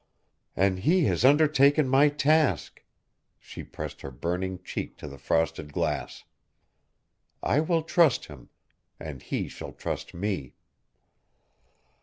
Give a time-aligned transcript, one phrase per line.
[0.55, 2.83] "And he has undertaken my task!"
[3.37, 6.23] She pressed her burning cheek to the frosted glass.
[7.43, 8.49] "I will trust him,
[8.99, 10.55] and he shall trust me!"